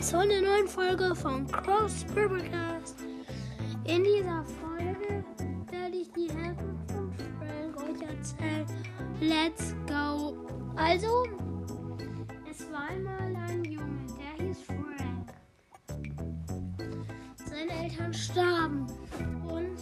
zu 0.00 0.18
einer 0.18 0.40
neuen 0.40 0.66
Folge 0.66 1.14
von 1.14 1.46
Cross 1.46 2.04
Purplecast. 2.12 2.96
In 3.84 4.02
dieser 4.02 4.44
Folge 4.44 5.24
werde 5.70 5.96
ich 5.96 6.10
die 6.12 6.28
Herkunft 6.28 6.90
von 6.90 7.12
Frank 7.38 7.76
euch 7.76 8.02
erzählen. 8.02 8.66
Let's 9.20 9.74
go! 9.86 10.34
Also, 10.76 11.24
es 12.50 12.70
war 12.72 12.88
einmal 12.88 13.36
ein 13.48 13.64
Junge, 13.64 14.06
der 14.18 14.44
hieß 14.44 14.58
Frank. 14.62 15.34
Seine 17.36 17.84
Eltern 17.84 18.12
starben 18.12 18.86
und 19.44 19.76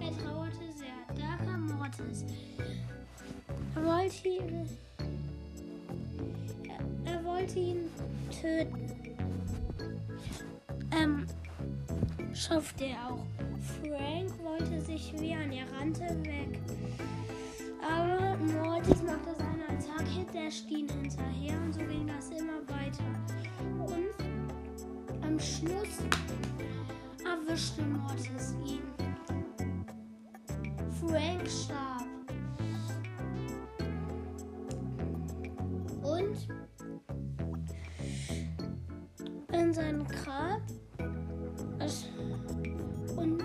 er 0.00 0.16
trauerte 0.18 0.72
sehr. 0.76 1.16
Da 1.16 1.44
kam 1.44 1.66
Mortis. 1.66 2.24
Er 3.74 3.84
wollte 3.84 4.28
ihn 4.28 4.68
er 7.04 7.24
wollte 7.24 7.58
ihn 7.58 7.90
töten. 8.40 8.90
Ähm, 10.92 11.26
schaffte 12.32 12.84
er 12.84 13.12
auch. 13.12 13.26
Frank 13.80 14.30
wollte 14.42 14.80
sich 14.80 15.12
wehren, 15.20 15.52
er 15.52 15.70
rannte 15.72 16.08
weg. 16.24 16.58
Aber 17.82 18.36
Mortis 18.36 19.02
machte 19.02 19.34
seine 19.36 19.64
Attacke, 19.68 20.26
der 20.32 20.50
Stien 20.50 20.88
hinterher 20.88 21.58
und 21.64 21.72
so 21.72 21.80
ging 21.80 22.06
das 22.06 22.30
immer 22.30 22.60
weiter. 22.68 23.04
Und 23.78 25.24
am 25.24 25.38
Schluss 25.38 25.98
erwischte 27.24 27.82
Mortis 27.82 28.54
ihn. 28.66 28.82
Frank 31.00 31.48
starb. 31.48 32.06
Und 36.02 36.69
in 39.70 39.74
seinem 39.74 40.04
Grab 40.08 40.62
und 43.16 43.38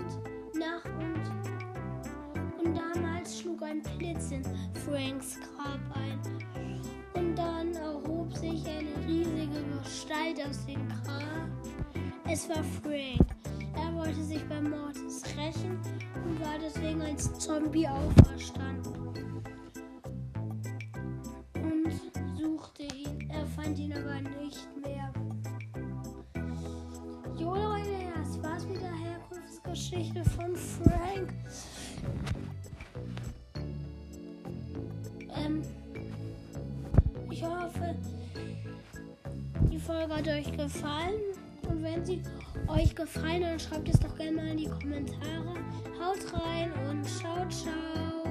nach 0.58 0.84
und, 0.98 2.64
und 2.64 2.76
damals 2.76 3.38
schlug 3.38 3.62
ein 3.62 3.80
Blitz 3.96 4.32
in 4.32 4.42
Franks 4.84 5.38
Grab 5.38 5.78
ein. 5.94 6.18
Und 7.14 7.36
dann 7.36 7.72
erhob 7.74 8.36
sich 8.36 8.64
eine 8.66 9.06
riesige 9.06 9.62
Gestalt 9.80 10.44
aus 10.48 10.66
dem 10.66 10.88
Grab. 10.88 11.48
Es 12.28 12.48
war 12.48 12.64
Frank. 12.82 13.30
Er 13.76 13.94
wollte 13.94 14.24
sich 14.24 14.42
bei 14.48 14.60
Mortis 14.60 15.22
rächen 15.36 15.78
und 16.24 16.40
war 16.40 16.58
deswegen 16.60 17.02
als 17.02 17.32
Zombie 17.38 17.86
auferstanden. 17.86 19.44
Und 21.54 21.92
suchte 22.36 22.82
ihn. 22.82 23.30
Er 23.30 23.46
fand 23.46 23.78
ihn 23.78 23.92
aber 23.92 24.05
Herkunftsgeschichte 29.76 30.24
von 30.30 30.56
Frank. 30.56 31.34
Ähm, 35.36 35.62
ich 37.30 37.44
hoffe, 37.44 37.94
die 39.70 39.78
Folge 39.78 40.14
hat 40.14 40.28
euch 40.28 40.56
gefallen. 40.56 41.20
Und 41.68 41.82
wenn 41.82 42.04
sie 42.04 42.22
euch 42.68 42.94
gefallen, 42.94 43.42
dann 43.42 43.58
schreibt 43.58 43.88
es 43.88 44.00
doch 44.00 44.16
gerne 44.16 44.32
mal 44.32 44.46
in 44.48 44.56
die 44.58 44.68
Kommentare. 44.68 45.54
Haut 46.00 46.32
rein 46.32 46.72
und 46.88 47.04
ciao, 47.04 47.46
ciao. 47.48 48.25